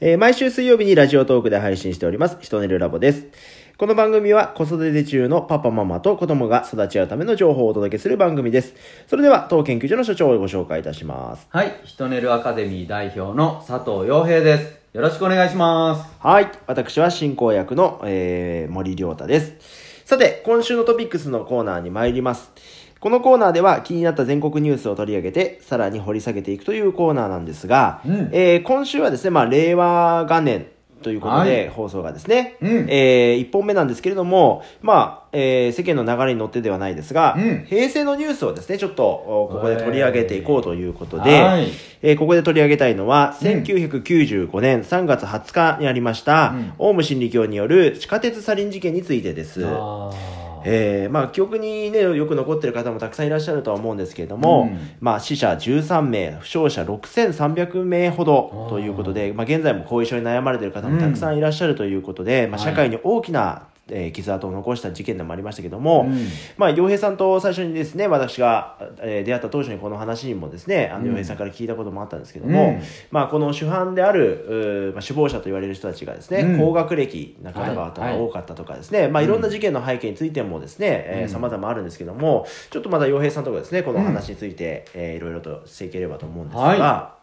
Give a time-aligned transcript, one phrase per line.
[0.00, 3.28] えー毎週水曜日にラジオトークで配信しております、ひとねるラボです。
[3.78, 8.74] この番組は子育て中のパパママと子供が育ち合うための情報をお届けする番組です。
[9.06, 11.46] それでは、当研究所の所長をご紹介いたします。
[11.48, 14.80] はい、ヒトネルアカデミー代表の佐藤洋平です。
[14.94, 16.12] よろしくお願いします。
[16.18, 16.50] はい。
[16.66, 19.54] 私は進行役の、えー、森良太です。
[20.04, 22.50] さて、今週のトピックスのコーナーに参ります。
[23.04, 28.30] このコーナーでは気になった全国ニュースを取り上げて、さらに掘り下げていくというコーナーなんですが、うん。
[28.32, 30.68] えー今週はですね、まあ、令和元年
[31.02, 31.68] ということで、はい。
[31.68, 32.86] 放送がですね、うん。
[32.88, 37.66] え1本目なんですけれども、まあ、えー世間の流れに乗ってではないですが、うん。
[37.68, 41.68] 平成のニュースをですね、ちょっとおここで取り上げていこうということで、はい。
[42.00, 43.48] えーここで取り上げたいのは、うん。
[43.48, 46.72] 1995年3月20日にありました、うん。
[46.78, 49.62] オウム真理教による地下鉄サリン事件についてです。
[50.64, 54.78] あえーまあ、記憶にね、よく残ってる方もたくさんいらっしゃるとは思うんですけれども、うん。
[55.00, 62.70] まあ、死者13名、負傷者6300名ほどということで、まあ、現在も後遺症に悩まれている方もたくさんいらっしゃるということで、まあ、はい。
[62.70, 66.28] 社会に大きな、えー傷跡を残した事件でもありましたけども、うん。
[66.56, 71.06] まあ、洋平さんと最初にですね、私が、えー出会った当初にこの話にもですね、あの、うん。
[71.08, 72.82] 洋平さんから聞いたこともあったんですけども、うん。
[73.10, 76.58] まあ、この主犯である、まあ、首謀者と言われる人たちがですね、うん。
[76.58, 78.12] 高学歴な方々がはい。
[78.12, 81.28] はい多かったとかですね、まあ、いろんな事件の背景についてもですね、えーうん。
[81.28, 87.14] 様々あるんですけども、ちょっとまた洋平さんとかですね、この話について、えーいろいろとしていければと思うんですが、は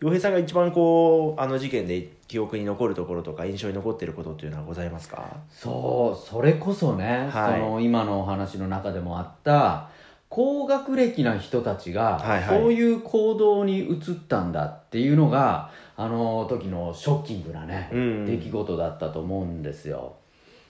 [0.00, 5.38] 洋平さんが一番こう、あの事件で記憶に残るところとか印象に残っていることっていうのはございますか？
[5.50, 7.60] そう、それこそね、はい。
[7.60, 9.90] その今のお話の中でもあった、
[10.28, 12.60] 高学歴な人たちが、はいはい。
[12.60, 18.24] そういう行動に移ったんだっていうのが、あの時のショッキングなね、うん。
[18.26, 20.17] 出来事だったと思うんですよ。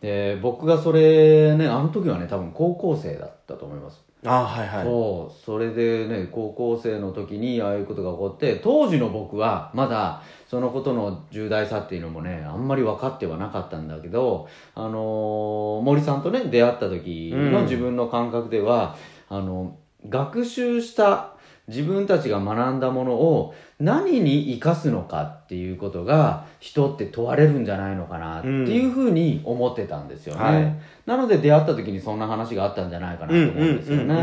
[0.00, 4.02] で、僕がそれね、あの時はね、多分高校生だったと思います。
[4.24, 4.84] あはいはい。
[4.84, 18.96] そうそれでね高校生の時にああいうことが起こって当時の僕はまだそのことの重大さっていうのもねあんまり分かってはなかったんだけど、あのー森さんとね出会った時うんの自分の感覚では、
[19.30, 19.78] あの
[20.08, 21.34] 学習した
[21.70, 30.76] 自分たちが学んだものを何に生かすのかっていうことが人って問われるんじゃないのかなっていうふうに思ってたんですよね、はい。
[31.06, 34.14] なので出会った時にそんな話があったんじゃないかなとうん思うんですよね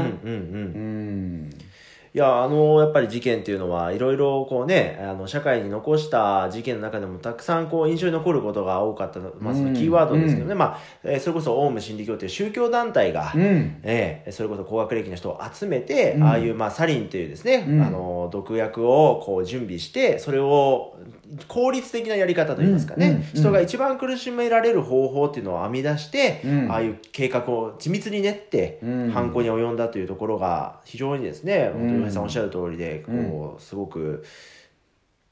[2.18, 13.80] いや、あの、やっぱり事件っていうのは、いろいろこうね、あの、社会に残した事件の中でもたくさんこう、印象に残ることが多かった、まあ、そのキーワードですけどね、まあ、えーそれこそ、オウム真理教という宗教団体が、うん。
[13.84, 16.24] ええそれこそ高学歴の人を集めて、うん。
[16.24, 17.82] ああいう、まあ、サリンというですね、うん。
[17.84, 20.96] あの、毒薬をこう準備して、それを
[21.48, 26.72] 効率的なやり方といいますかね、人が一番苦しめられる方法っていうのを編み出して、うん。
[26.72, 29.12] ああいう計画を緻密に練って、うん。
[29.12, 34.24] 犯行に及んだというところが、非常にですね、本当にさんおっしゃる通りで、こう、すごく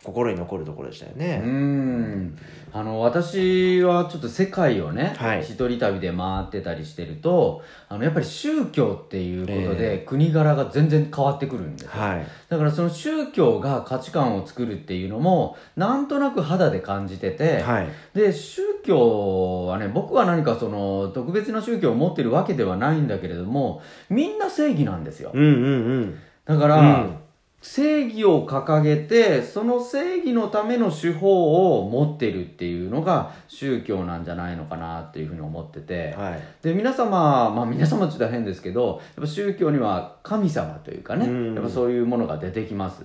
[0.05, 1.41] 心に残るところでしたよね。
[1.43, 2.37] うん
[2.71, 12.27] あの私はちょっと世界をね、はい一人旅で回ってたりしてるとあのやっぱり宗教っていうことえで国柄が全然変わってくるんですよ、はい。
[12.49, 17.87] だからその宗教が価値観を作るっていうのもなんとなく肌で感じてて、はい。
[18.13, 26.19] で宗教はね僕は何かその特別な宗教を持ってるわけではないんだけれどもみんな正義なんですようんうんうん。
[26.45, 27.24] だから、うん
[27.67, 36.39] 正義を掲げてその正義のための手法を持ってるっていうのが宗教なんじゃないのかなっていうふうに思ってて、はい。
[36.61, 41.55] で皆様まあ皆様って言ったら変ですけどやっぱ宗教には神様というかね、うん。
[41.55, 43.03] やっぱそういうものが出てきます。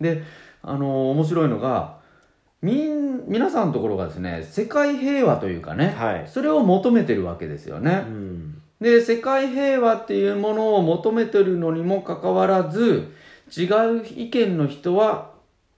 [0.00, 0.22] で
[0.62, 1.96] あの面白いのが
[2.62, 6.28] みん皆さんのところがですね世界平和というかね、はい。
[6.28, 8.62] それを求めてるわけですよね、うん。
[8.80, 13.12] で世界平和っていうものを求めてるのにもかかわらず
[13.54, 13.64] 違
[13.98, 15.32] う意見の人は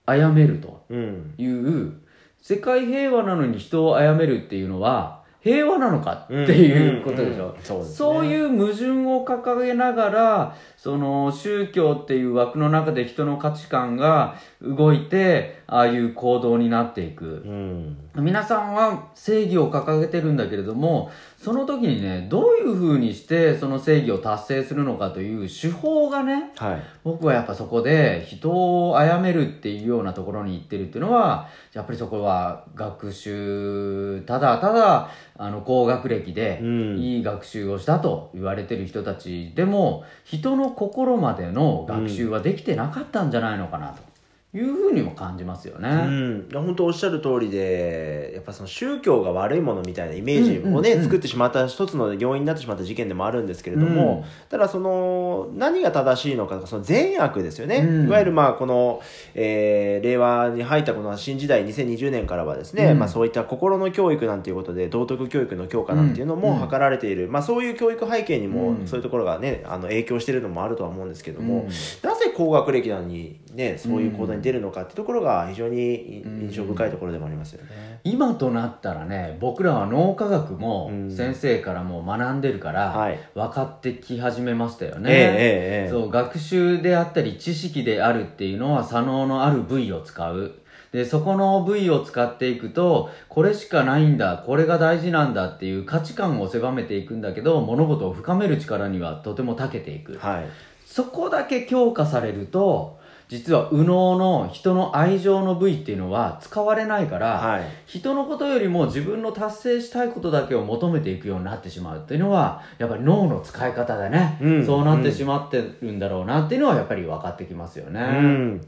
[0.06, 0.84] 殺めると。
[0.88, 1.34] うん。
[1.38, 1.92] いう
[2.40, 7.94] 世界平和なのに人を殺めるっていうのは平和なのかっていうことでしょ、うんうんね。
[7.94, 18.24] そういう矛盾を掲げながらその宗教っていう枠の中で人の価値観が動いてああいう行動になっていく、うん。
[18.24, 26.82] 皆さんは正義を掲げてるんだけれどもその時にねどういうふうにしてその正義を達成するのかという手法がねはい。
[27.04, 28.50] 僕はやっぱそこで人
[28.88, 44.07] を殺めるっていうようなところに行ってるっていうのはやっぱりそこは学習ただただあの高学歴でうんいい学習をしたと言われてる人たちでも人の心までの学習はできてなかったんじゃないのかなと
[44.54, 45.90] いうふうにも感じますよね。
[45.90, 51.04] うん、本当おっしゃる通りで、やっぱその宗教が悪いものみたいなイメージをね、うんうんうん。
[51.04, 57.76] 作ってしまった一つの要因になってしまった事件でもあるんですけれども、ただその、何が正しいのか、その善悪ですよね。
[57.76, 58.06] うん。
[58.06, 59.02] いわゆるまあ、この、
[59.34, 62.98] えー令和に入ったこの新時代2020年からはですね、うん。
[62.98, 66.40] まあそういった心の教育なんていうことで、道徳教育の強化なんていうのうん。
[66.40, 68.86] も図られている、まあそういう教育背景にも、うん。
[68.86, 71.66] そういうところがね、あの影響しているのもあるとは思うんですけども、うん。
[71.66, 76.40] なぜ高学歴なのにね、そういう行動に出るのかっていうところが非常にうん。
[76.42, 78.00] 印象深いところでもありますよね。
[78.04, 81.10] 今となったらね僕らは脳科学もうん。
[81.10, 83.18] 先生からもう学んでるからはい。
[83.34, 85.90] 分かってき始めましたよね、ええええええ。
[85.90, 90.52] そう学習であったり知識であるっていうのは左脳のある部位を使う。
[90.92, 100.16] でそこの部位を使っていくとこれしかないんだこれが大事なんだっていう価値観を狭めていくんだけど物事を深める力にはとても長けていく。
[100.18, 100.46] はい。
[100.86, 102.97] そこだけ強化されると
[103.28, 107.62] 実は右脳の人の愛情の部位っていうのは使われないから、はい。
[107.84, 118.00] 人のことよりも自分の達成したいことだけを求めていくようになってしまうっていうのはやっぱり脳の使い方でね、うんそうなってしまってるんだろうなっていうのはやっぱり分かってきますよね。
[118.00, 118.66] うん。